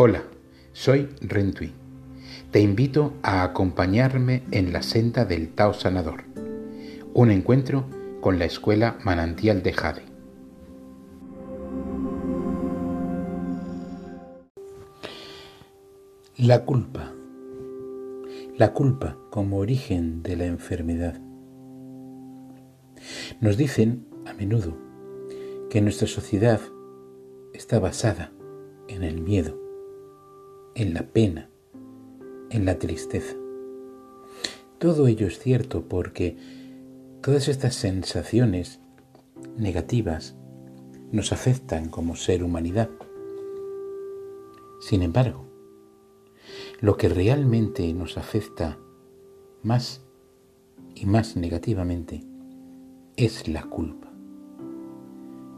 Hola, 0.00 0.22
soy 0.74 1.08
Rentui. 1.20 1.72
Te 2.52 2.60
invito 2.60 3.14
a 3.20 3.42
acompañarme 3.42 4.44
en 4.52 4.72
la 4.72 4.82
senda 4.82 5.24
del 5.24 5.48
Tao 5.48 5.74
Sanador, 5.74 6.22
un 7.14 7.32
encuentro 7.32 7.84
con 8.20 8.38
la 8.38 8.44
escuela 8.44 8.96
Manantial 9.02 9.60
de 9.64 9.72
Jade. 9.72 10.02
La 16.36 16.64
culpa. 16.64 17.12
La 18.56 18.72
culpa 18.72 19.18
como 19.30 19.58
origen 19.58 20.22
de 20.22 20.36
la 20.36 20.46
enfermedad. 20.46 21.20
Nos 23.40 23.56
dicen 23.56 24.06
a 24.26 24.32
menudo 24.32 24.78
que 25.68 25.80
nuestra 25.80 26.06
sociedad 26.06 26.60
está 27.52 27.80
basada 27.80 28.30
en 28.86 29.02
el 29.02 29.20
miedo 29.20 29.67
en 30.78 30.94
la 30.94 31.02
pena, 31.02 31.50
en 32.50 32.64
la 32.64 32.78
tristeza. 32.78 33.34
Todo 34.78 35.08
ello 35.08 35.26
es 35.26 35.40
cierto 35.40 35.88
porque 35.88 36.36
todas 37.20 37.48
estas 37.48 37.74
sensaciones 37.74 38.78
negativas 39.56 40.36
nos 41.10 41.32
afectan 41.32 41.88
como 41.88 42.14
ser 42.14 42.44
humanidad. 42.44 42.90
Sin 44.80 45.02
embargo, 45.02 45.46
lo 46.80 46.96
que 46.96 47.08
realmente 47.08 47.92
nos 47.92 48.16
afecta 48.16 48.78
más 49.64 50.02
y 50.94 51.06
más 51.06 51.36
negativamente 51.36 52.22
es 53.16 53.48
la 53.48 53.64
culpa. 53.64 54.12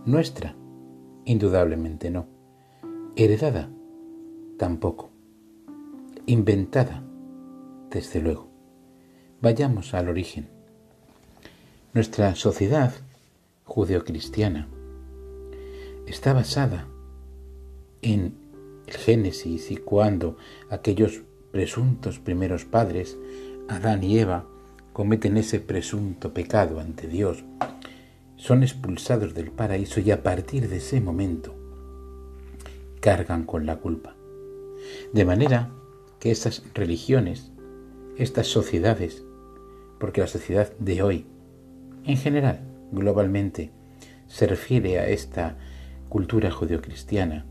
Nuestra, 0.06 0.56
indudablemente 1.26 2.10
no. 2.10 2.26
Heredada, 3.16 3.70
tampoco 4.60 5.08
inventada, 6.26 7.02
desde 7.90 8.20
luego. 8.20 8.50
Vayamos 9.40 9.94
al 9.94 10.10
origen. 10.10 10.50
Nuestra 11.94 12.34
sociedad 12.34 12.92
judeocristiana 13.64 14.68
está 16.06 16.34
basada 16.34 16.86
en 18.02 18.34
el 18.86 18.92
Génesis 18.92 19.70
y 19.70 19.78
cuando 19.78 20.36
aquellos 20.68 21.22
presuntos 21.52 22.18
primeros 22.18 22.66
padres, 22.66 23.16
Adán 23.66 24.04
y 24.04 24.18
Eva, 24.18 24.44
cometen 24.92 25.38
ese 25.38 25.60
presunto 25.60 26.34
pecado 26.34 26.80
ante 26.80 27.08
Dios, 27.08 27.44
son 28.36 28.62
expulsados 28.62 29.32
del 29.32 29.52
paraíso 29.52 30.00
y 30.00 30.10
a 30.10 30.22
partir 30.22 30.68
de 30.68 30.76
ese 30.76 31.00
momento 31.00 31.54
cargan 33.00 33.44
con 33.44 33.64
la 33.64 33.76
culpa. 33.76 34.19
De 35.12 35.24
manera 35.24 35.70
que 36.18 36.30
estas 36.30 36.62
religiones, 36.74 37.50
estas 38.16 38.46
sociedades, 38.46 39.24
porque 39.98 40.20
la 40.20 40.26
sociedad 40.26 40.72
de 40.78 41.02
hoy, 41.02 41.26
en 42.04 42.16
general, 42.16 42.60
globalmente, 42.92 43.70
se 44.28 44.46
refiere 44.46 44.98
a 44.98 45.08
esta 45.08 45.56
cultura 46.08 46.50
judeocristiana, 46.50 47.46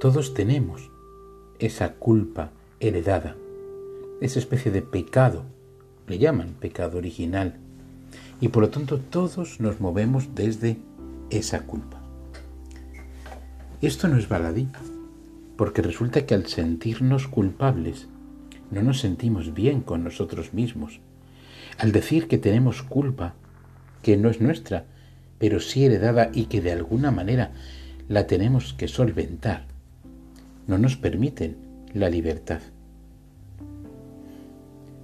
todos 0.00 0.34
tenemos 0.34 0.90
esa 1.58 1.94
culpa 1.94 2.50
heredada, 2.80 3.36
esa 4.20 4.38
especie 4.38 4.72
de 4.72 4.82
pecado, 4.82 5.44
le 6.08 6.18
llaman 6.18 6.54
pecado 6.58 6.98
original, 6.98 7.56
y 8.40 8.48
por 8.48 8.64
lo 8.64 8.70
tanto 8.70 8.98
todos 8.98 9.60
nos 9.60 9.80
movemos 9.80 10.34
desde 10.34 10.78
esa 11.30 11.60
culpa. 11.66 12.02
Esto 13.80 14.08
no 14.08 14.16
es 14.16 14.28
baladí, 14.28 14.68
porque 15.62 15.80
resulta 15.80 16.26
que 16.26 16.34
al 16.34 16.46
sentirnos 16.46 17.28
culpables 17.28 18.08
no 18.72 18.82
nos 18.82 18.98
sentimos 18.98 19.54
bien 19.54 19.80
con 19.80 20.02
nosotros 20.02 20.52
mismos. 20.52 20.98
Al 21.78 21.92
decir 21.92 22.26
que 22.26 22.36
tenemos 22.36 22.82
culpa, 22.82 23.34
que 24.02 24.16
no 24.16 24.28
es 24.28 24.40
nuestra, 24.40 24.86
pero 25.38 25.60
sí 25.60 25.84
heredada 25.84 26.32
y 26.34 26.46
que 26.46 26.60
de 26.62 26.72
alguna 26.72 27.12
manera 27.12 27.52
la 28.08 28.26
tenemos 28.26 28.72
que 28.72 28.88
solventar, 28.88 29.66
no 30.66 30.78
nos 30.78 30.96
permiten 30.96 31.56
la 31.94 32.10
libertad. 32.10 32.60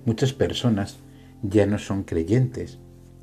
Muchas 0.06 0.32
personas 0.32 0.96
ya 1.40 1.66
no 1.66 1.78
son 1.78 2.02
creyentes 2.02 2.80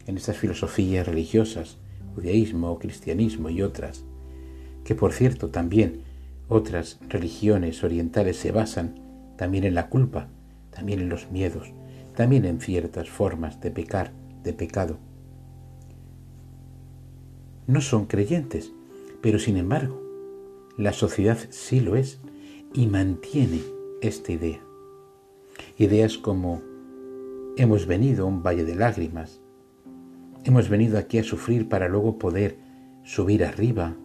en 0.07 0.15
estas 0.15 0.37
filosofías 0.37 1.05
religiosas, 1.05 1.79
judaísmo 2.15 2.79
cristianismo 2.79 3.49
y 3.49 3.61
otras, 3.61 4.05
que 4.85 4.95
por 4.95 5.11
cierto 5.11 5.49
también 5.49 6.14
otras 6.47 6.99
religiones 7.09 7.83
orientales 7.83 8.37
se 8.37 8.51
basan 8.51 8.95
también 9.37 9.63
en 9.63 9.75
la 9.75 9.89
culpa, 9.89 10.29
también 10.69 10.99
en 10.99 11.09
los 11.09 11.31
miedos, 11.31 11.73
también 12.15 12.45
en 12.45 12.59
ciertas 12.59 13.09
formas 13.09 13.59
de 13.61 13.71
pecar, 13.71 14.11
de 14.43 14.53
pecado. 14.53 14.97
No 17.67 17.81
son 17.81 18.05
creyentes, 18.05 18.71
pero 19.21 19.39
sin 19.39 19.57
embargo, 19.57 20.01
la 20.77 20.93
sociedad 20.93 21.37
sí 21.49 21.79
lo 21.79 21.95
es 21.95 22.19
y 22.73 22.87
mantiene 22.87 23.61
esta 24.01 24.31
idea. 24.31 24.61
Ideas 25.77 26.17
como 26.17 26.61
hemos 27.57 27.87
venido 27.87 28.25
a 28.25 28.27
un 28.27 28.43
valle 28.43 28.65
de 28.65 28.75
lágrimas, 28.75 29.41
hemos 30.43 30.69
venido 30.69 30.97
aquí 30.99 31.17
a 31.17 31.23
sufrir 31.23 31.67
para 31.69 31.87
luego 31.87 32.19
poder 32.19 32.57
subir 33.03 33.43
arriba 33.43 33.95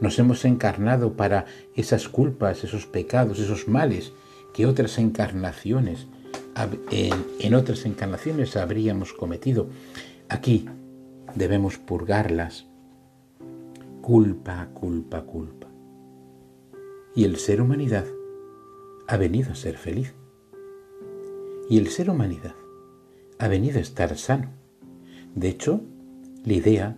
nos 0.00 0.18
hemos 0.18 0.44
encarnado 0.44 1.14
para 1.14 1.46
esas 1.74 2.08
culpas, 2.08 2.64
esos 2.64 2.86
pecados, 2.86 3.38
esos 3.38 3.68
males 3.68 4.12
que 4.52 4.66
otras 4.66 4.98
encarnaciones, 4.98 6.06
en, 6.90 7.54
otras 7.54 7.84
encarnaciones 7.86 8.56
habríamos 8.56 9.12
cometido. 9.12 9.68
Aquí 10.28 10.66
debemos 11.34 11.78
purgarlas. 11.78 12.66
Culpa, 14.00 14.68
culpa, 14.74 15.22
culpa. 15.22 15.66
Y 17.16 17.24
el 17.24 17.36
ser 17.36 17.60
humanidad 17.60 18.04
ha 19.08 19.16
venido 19.16 19.52
a 19.52 19.54
ser 19.54 19.76
feliz. 19.76 20.14
Y 21.70 21.78
el 21.78 21.88
ser 21.88 22.10
humanidad 22.10 22.54
ha 23.38 23.48
venido 23.48 23.78
a 23.78 23.82
estar 23.82 24.16
sano. 24.18 24.50
De 25.34 25.48
hecho, 25.48 25.80
la 26.44 26.52
idea 26.52 26.96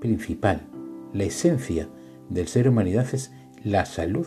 principal 0.00 0.62
la 1.14 1.24
esencia 1.24 1.88
del 2.28 2.48
ser 2.48 2.68
humanidad 2.68 3.06
es 3.12 3.32
la 3.62 3.86
salud, 3.86 4.26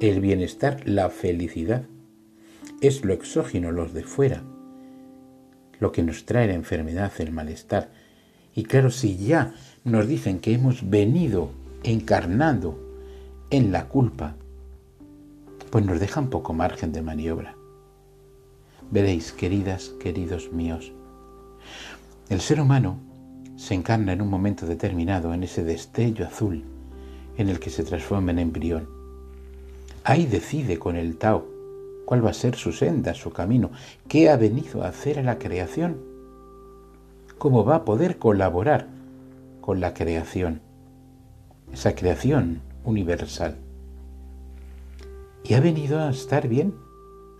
el 0.00 0.20
bienestar, 0.20 0.86
la 0.88 1.10
felicidad. 1.10 1.84
Es 2.80 3.04
lo 3.04 3.12
exógeno, 3.12 3.72
los 3.72 3.94
de 3.94 4.02
fuera, 4.02 4.42
lo 5.78 5.92
que 5.92 6.02
nos 6.02 6.26
trae 6.26 6.46
la 6.46 6.54
enfermedad, 6.54 7.12
el 7.18 7.32
malestar. 7.32 7.90
Y 8.54 8.64
claro, 8.64 8.90
si 8.90 9.16
ya 9.16 9.54
nos 9.84 10.06
dicen 10.06 10.40
que 10.40 10.52
hemos 10.54 10.88
venido 10.88 11.50
encarnando 11.82 12.78
en 13.50 13.72
la 13.72 13.88
culpa, 13.88 14.36
pues 15.70 15.84
nos 15.84 16.00
dejan 16.00 16.30
poco 16.30 16.52
margen 16.52 16.92
de 16.92 17.02
maniobra. 17.02 17.56
Veréis, 18.90 19.32
queridas, 19.32 19.90
queridos 20.00 20.52
míos, 20.52 20.92
el 22.28 22.40
ser 22.40 22.60
humano 22.60 22.98
se 23.56 23.74
encarna 23.74 24.12
en 24.12 24.22
un 24.22 24.28
momento 24.28 24.66
determinado 24.66 25.32
en 25.32 25.42
ese 25.42 25.64
destello 25.64 26.26
azul 26.26 26.64
en 27.36 27.48
el 27.48 27.60
que 27.60 27.70
se 27.70 27.84
transforma 27.84 28.32
en 28.32 28.38
embrión. 28.38 28.88
Ahí 30.04 30.26
decide 30.26 30.78
con 30.78 30.96
el 30.96 31.16
Tao 31.16 31.46
cuál 32.04 32.24
va 32.24 32.30
a 32.30 32.34
ser 32.34 32.54
su 32.54 32.72
senda, 32.72 33.14
su 33.14 33.32
camino, 33.32 33.70
qué 34.08 34.30
ha 34.30 34.36
venido 34.36 34.82
a 34.82 34.88
hacer 34.88 35.18
a 35.18 35.22
la 35.22 35.38
creación, 35.38 35.96
cómo 37.38 37.64
va 37.64 37.76
a 37.76 37.84
poder 37.84 38.18
colaborar 38.18 38.86
con 39.60 39.80
la 39.80 39.92
creación, 39.92 40.60
esa 41.72 41.94
creación 41.94 42.62
universal. 42.84 43.56
Y 45.44 45.54
ha 45.54 45.60
venido 45.60 46.00
a 46.00 46.10
estar 46.10 46.48
bien, 46.48 46.74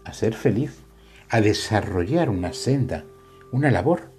a 0.05 0.13
ser 0.13 0.35
feliz, 0.35 0.81
a 1.29 1.41
desarrollar 1.41 2.31
una 2.31 2.53
senda, 2.53 3.05
una 3.53 3.71
labor, 3.71 4.11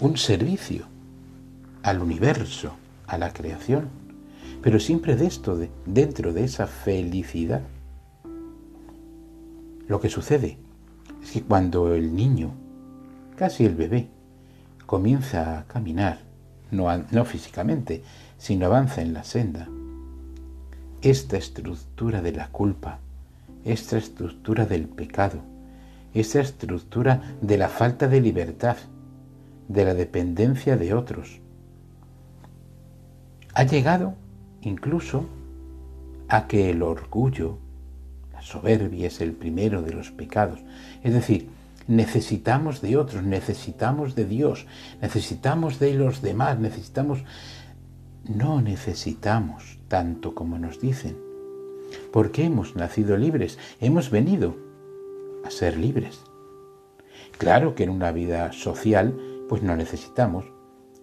un 0.00 0.16
servicio 0.16 0.86
al 1.82 2.00
universo, 2.00 2.76
a 3.06 3.18
la 3.18 3.32
creación, 3.32 3.88
pero 4.62 4.80
siempre 4.80 5.16
de 5.16 5.26
esto, 5.26 5.58
dentro 5.86 6.32
de 6.32 6.44
esa 6.44 6.66
felicidad. 6.66 7.62
Lo 9.86 10.00
que 10.00 10.10
sucede 10.10 10.58
es 11.22 11.32
que 11.32 11.42
cuando 11.42 11.94
el 11.94 12.14
niño, 12.14 12.50
casi 13.36 13.64
el 13.64 13.74
bebé, 13.74 14.08
comienza 14.86 15.58
a 15.58 15.64
caminar, 15.64 16.20
no, 16.70 16.86
no 17.10 17.24
físicamente, 17.24 18.02
sino 18.36 18.66
avanza 18.66 19.00
en 19.00 19.12
la 19.12 19.24
senda, 19.24 19.68
esta 21.02 21.36
estructura 21.36 22.20
de 22.20 22.32
la 22.32 22.48
culpa, 22.48 22.98
esta 23.64 23.96
estructura 23.96 24.66
del 24.66 24.88
pecado, 24.88 25.40
esta 26.14 26.40
estructura 26.40 27.36
de 27.40 27.58
la 27.58 27.68
falta 27.68 28.08
de 28.08 28.20
libertad, 28.20 28.76
de 29.68 29.84
la 29.84 29.94
dependencia 29.94 30.76
de 30.76 30.94
otros, 30.94 31.40
ha 33.54 33.64
llegado 33.64 34.14
incluso 34.62 35.26
a 36.28 36.46
que 36.46 36.70
el 36.70 36.82
orgullo, 36.82 37.58
la 38.32 38.42
soberbia 38.42 39.06
es 39.06 39.20
el 39.20 39.32
primero 39.32 39.82
de 39.82 39.92
los 39.92 40.10
pecados. 40.10 40.60
Es 41.02 41.12
decir, 41.12 41.48
necesitamos 41.86 42.80
de 42.80 42.96
otros, 42.96 43.22
necesitamos 43.22 44.14
de 44.14 44.26
Dios, 44.26 44.66
necesitamos 45.00 45.78
de 45.78 45.94
los 45.94 46.22
demás, 46.22 46.58
necesitamos... 46.58 47.24
No 48.24 48.60
necesitamos 48.60 49.78
tanto 49.88 50.34
como 50.34 50.58
nos 50.58 50.80
dicen, 50.80 51.16
porque 52.12 52.44
hemos 52.44 52.76
nacido 52.76 53.16
libres, 53.16 53.58
hemos 53.80 54.10
venido 54.10 54.54
a 55.46 55.50
ser 55.50 55.78
libres. 55.78 56.20
Claro 57.38 57.74
que 57.74 57.84
en 57.84 57.90
una 57.90 58.12
vida 58.12 58.52
social, 58.52 59.18
pues 59.48 59.62
no 59.62 59.76
necesitamos. 59.76 60.44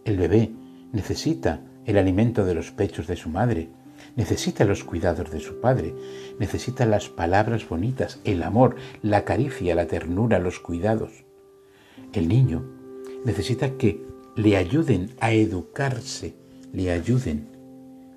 El 0.04 0.18
bebé 0.18 0.52
necesita 0.92 1.62
el 1.86 1.98
alimento 1.98 2.46
de 2.46 2.56
los 2.56 2.72
pechos 2.72 3.08
de 3.08 3.16
su 3.16 3.30
madre, 3.30 3.70
necesita 4.16 4.66
los 4.66 4.84
cuidados 4.84 5.32
de 5.32 5.40
su 5.40 5.60
padre, 5.60 5.94
necesita 6.40 6.86
las 6.86 7.10
palabras 7.10 7.68
bonitas, 7.68 8.20
el 8.24 8.44
amor, 8.44 8.76
la 9.02 9.26
caricia, 9.26 9.76
la 9.76 9.88
ternura, 9.88 10.40
los 10.40 10.60
cuidados. 10.60 11.26
El 12.14 12.28
niño 12.28 12.64
necesita 13.24 13.78
que 13.78 14.04
le 14.36 14.58
ayuden 14.58 15.12
a 15.20 15.34
educarse, 15.34 16.36
le 16.74 16.92
ayuden, 16.92 17.48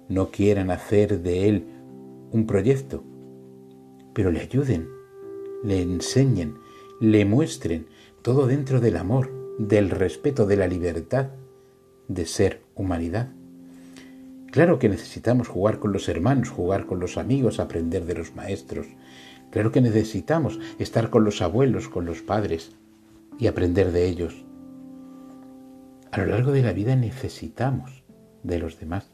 no 0.09 0.31
quieran 0.31 0.71
hacer 0.71 1.21
de 1.21 1.49
él 1.49 1.65
un 2.33 2.47
proyecto, 2.47 3.05
pero 4.15 4.31
le 4.31 4.41
ayuden, 4.41 4.89
le 5.63 5.83
enseñen, 5.83 6.55
le 7.01 7.25
muestren, 7.25 7.87
todo 8.23 8.47
dentro 8.47 8.81
del 8.81 8.97
amor, 8.97 9.31
del 9.59 9.91
respeto, 9.91 10.47
de 10.47 10.57
la 10.57 10.67
libertad 10.67 11.31
de 12.09 12.27
ser 12.27 12.63
humanidad. 12.75 13.31
Claro 14.51 14.79
que 14.79 14.89
necesitamos 14.89 15.49
jugar 15.49 15.79
con 15.79 15.93
los 15.93 16.09
hermanos, 16.09 16.49
jugar 16.49 16.87
con 16.87 17.01
los 17.01 17.19
amigos, 17.19 17.61
aprender 17.61 18.07
de 18.07 18.15
los 18.15 18.35
maestros. 18.35 18.87
Claro 19.51 19.73
que 19.73 19.81
necesitamos 19.81 20.59
estar 20.79 21.11
con 21.11 21.25
los 21.25 21.43
abuelos, 21.43 21.89
con 21.89 22.07
los 22.07 22.23
padres 22.23 22.73
y 23.39 23.47
aprender 23.47 23.93
de 23.93 24.07
ellos. 24.07 24.45
A 26.11 26.19
lo 26.19 26.27
largo 26.27 26.53
de 26.53 26.63
la 26.63 26.73
vida 26.73 26.97
necesitamos 26.97 28.03
de 28.43 28.59
los 28.59 28.81
demás. 28.81 29.11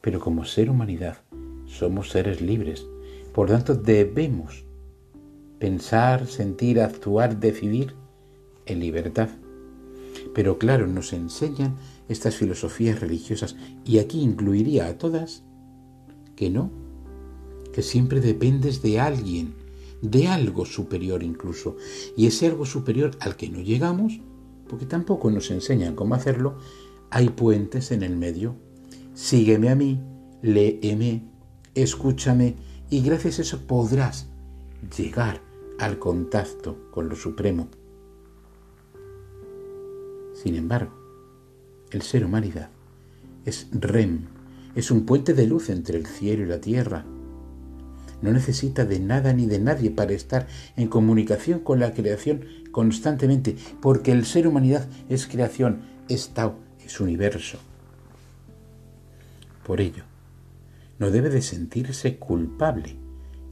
Pero 0.00 0.20
como 0.20 0.44
ser 0.44 0.70
humanidad 0.70 1.18
somos 1.66 2.10
seres 2.10 2.40
libres. 2.40 2.86
Por 3.34 3.48
tanto 3.48 3.74
debemos 3.74 4.64
pensar, 5.58 6.26
sentir, 6.26 6.80
actuar, 6.80 7.38
decidir 7.38 7.94
en 8.66 8.80
libertad. 8.80 9.28
Pero 10.34 10.58
claro, 10.58 10.86
nos 10.86 11.12
enseñan 11.12 11.76
estas 12.08 12.36
filosofías 12.36 13.00
religiosas, 13.00 13.56
y 13.84 13.98
aquí 13.98 14.20
incluiría 14.20 14.86
a 14.86 14.98
todas, 14.98 15.42
que 16.36 16.50
no, 16.50 16.70
que 17.72 17.82
siempre 17.82 18.20
dependes 18.20 18.82
de 18.82 19.00
alguien, 19.00 19.54
de 20.02 20.28
algo 20.28 20.66
superior 20.66 21.22
incluso, 21.22 21.76
y 22.16 22.26
ese 22.26 22.46
algo 22.46 22.66
superior 22.66 23.12
al 23.20 23.36
que 23.36 23.48
no 23.48 23.60
llegamos, 23.60 24.20
porque 24.68 24.86
tampoco 24.86 25.30
nos 25.30 25.50
enseñan 25.50 25.94
cómo 25.94 26.14
hacerlo, 26.14 26.56
hay 27.10 27.28
puentes 27.28 27.92
en 27.92 28.02
el 28.02 28.16
medio. 28.16 28.56
Sígueme 29.14 29.68
a 29.68 29.74
mí, 29.74 30.00
léeme, 30.42 31.22
escúchame, 31.74 32.56
y 32.90 33.02
gracias 33.02 33.38
a 33.38 33.42
eso 33.42 33.58
podrás 33.66 34.28
llegar 34.96 35.40
al 35.78 35.98
contacto 35.98 36.90
con 36.90 37.08
lo 37.08 37.16
supremo. 37.16 37.68
Sin 40.42 40.56
embargo, 40.56 40.90
el 41.92 42.02
ser 42.02 42.24
humanidad, 42.24 42.68
es 43.44 43.68
REM, 43.70 44.26
es 44.74 44.90
un 44.90 45.06
puente 45.06 45.34
de 45.34 45.46
luz 45.46 45.70
entre 45.70 45.96
el 45.96 46.06
cielo 46.06 46.42
y 46.42 46.48
la 46.48 46.60
tierra. 46.60 47.04
No 48.22 48.32
necesita 48.32 48.84
de 48.84 48.98
nada 48.98 49.32
ni 49.34 49.46
de 49.46 49.60
nadie 49.60 49.92
para 49.92 50.14
estar 50.14 50.48
en 50.76 50.88
comunicación 50.88 51.60
con 51.60 51.78
la 51.78 51.92
creación 51.92 52.44
constantemente, 52.72 53.54
porque 53.80 54.10
el 54.10 54.24
ser 54.24 54.48
humanidad 54.48 54.88
es 55.08 55.28
creación, 55.28 55.82
es 56.08 56.30
Tao, 56.30 56.56
es 56.84 56.98
universo. 56.98 57.58
Por 59.64 59.80
ello, 59.80 60.02
no 60.98 61.12
debe 61.12 61.30
de 61.30 61.42
sentirse 61.42 62.16
culpable 62.16 62.96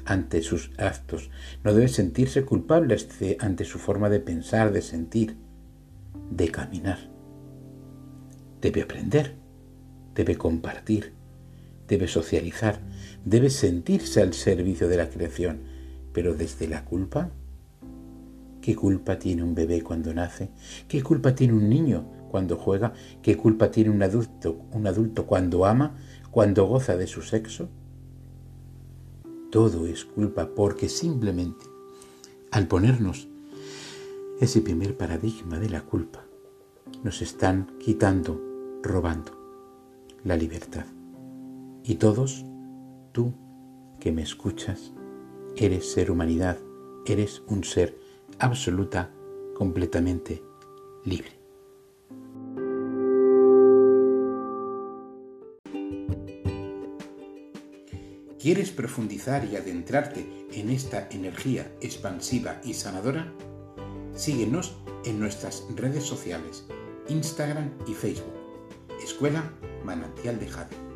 ante 0.07 0.43
sus 0.43 0.73
actos, 0.77 1.31
no 1.63 1.73
debe 1.73 1.87
sentirse 1.87 2.45
culpable 2.45 2.97
ante 3.39 3.65
su 3.65 3.79
forma 3.79 4.09
de 4.09 4.19
pensar, 4.19 4.73
de 4.73 4.83
sentir, 4.83 5.37
de 6.31 6.51
caminar 6.51 7.11
debe 8.61 8.83
aprender, 8.83 9.37
debe 10.15 10.37
compartir, 10.37 11.15
debe 11.89 12.09
socializar, 12.09 12.81
debe 13.25 13.51
sentirse 13.51 14.21
al 14.21 14.35
servicio 14.35 14.89
de 14.89 14.97
la 14.97 15.09
creación, 15.09 15.61
pero 16.13 16.35
desde 16.35 16.69
la 16.69 16.85
culpa. 16.85 17.31
¿Qué 18.61 18.77
culpa 18.77 19.19
tiene 19.19 19.43
un 19.43 19.55
bebé 19.55 19.83
cuando 19.83 20.13
nace? 20.13 20.51
¿Qué 20.87 21.03
culpa 21.03 21.35
tiene 21.35 21.55
un 21.55 21.69
niño 21.71 22.05
cuando 22.31 22.57
juega? 22.57 22.93
¿Qué 23.23 23.37
culpa 23.37 23.71
tiene 23.71 23.91
un 23.91 24.03
adulto, 24.03 24.67
un 24.73 24.87
adulto 24.87 25.27
cuando 25.27 25.65
ama, 25.65 25.97
cuando 26.31 26.67
goza 26.67 26.97
de 26.97 27.07
su 27.07 27.23
sexo? 27.23 27.71
Todo 29.51 29.87
es 29.87 30.05
culpa 30.05 30.51
porque 30.55 30.89
simplemente 30.89 31.65
al 32.53 32.69
ponernos 32.69 33.29
ese 34.41 34.63
primer 34.63 34.97
paradigma 34.97 35.59
de 35.59 35.69
la 35.69 35.83
culpa, 35.83 36.25
nos 37.05 37.21
están 37.21 37.77
quitando 37.79 38.41
robando 38.83 39.39
la 40.25 40.35
libertad. 40.35 40.87
Y 41.85 41.97
todos, 41.97 42.47
tú 43.13 43.35
que 44.01 44.13
me 44.13 44.23
escuchas, 44.23 44.93
eres 45.57 45.93
ser 45.93 46.11
humanidad, 46.11 46.59
eres 47.05 47.43
un 47.49 47.65
ser 47.65 47.99
absoluta, 48.39 49.11
completamente 49.55 50.43
libre. 51.05 51.33
¿Quieres 58.39 58.71
profundizar 58.71 59.45
y 59.45 59.57
adentrarte 59.57 60.47
en 60.53 60.71
esta 60.71 61.09
energía 61.11 61.71
expansiva 61.83 62.59
y 62.65 62.73
sanadora? 62.73 63.35
Síguenos 64.21 64.77
en 65.07 65.19
nuestras 65.19 65.65
redes 65.77 66.05
sociales, 66.05 66.67
Instagram 67.09 67.71
y 67.87 67.95
Facebook 67.95 68.35
Escuela 69.03 69.51
Manantial 69.83 70.39
de 70.39 70.47
Jade. 70.47 70.90